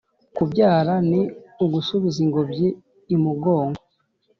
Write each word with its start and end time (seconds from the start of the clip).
Kubyara 0.35 0.93
ni 1.09 1.21
ugusubiza 1.63 2.17
ingobyi 2.25 2.67
imugongo. 3.15 3.81